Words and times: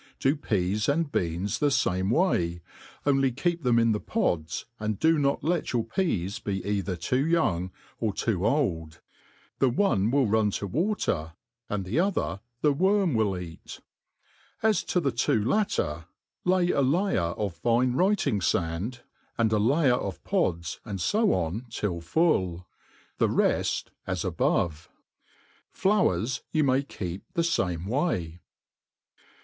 Do 0.19 0.35
peas 0.35 0.89
and 0.89 1.11
beam 1.11 1.43
the 1.45 1.69
fame 1.69 2.09
way, 2.09 2.63
only 3.05 3.31
keep 3.31 3.61
them 3.61 3.77
im 3.77 3.95
ihe 3.95 4.01
pods, 4.03 4.65
and 4.79 4.99
4o 4.99 5.19
not 5.19 5.43
let 5.43 5.73
your 5.73 5.83
peas 5.83 6.39
be 6.39 6.59
ciihcr 6.61 6.99
too 6.99 7.23
young 7.23 7.69
or 7.99 8.11
tob 8.11 8.41
old; 8.41 8.99
tiic 9.59 9.75
one 9.75 10.09
will 10.09 10.25
ran 10.25 10.49
to 10.49 10.65
water, 10.65 11.33
and 11.69 11.85
the 11.85 11.99
other 11.99 12.39
the 12.61 12.73
worth 12.73 13.09
ir'M 13.09 13.13
Mt; 13.53 13.79
as 14.63 14.83
to 14.85 14.99
tiie 14.99 15.15
two 15.15 15.45
latter, 15.45 16.05
lay 16.45 16.71
a 16.71 16.81
layer 16.81 17.37
of 17.37 17.53
fine 17.57 17.93
writing 17.93 18.39
faiid,"and 18.39 19.51
Sk 19.51 19.59
layer 19.59 19.93
of 19.93 20.23
pods, 20.23 20.79
and 20.83 20.99
fo 20.99 21.31
on 21.31 21.67
till 21.69 22.01
full 22.01 22.61
i 22.61 22.63
the 23.19 23.29
reft 23.29 23.91
as 24.07 24.25
above. 24.25 24.89
Pkawess 25.75 26.41
you 26.51 26.63
auiy 26.63 26.87
keep 26.87 27.21
the 27.35 27.43
faoie 27.43 27.85
way. 27.85 28.41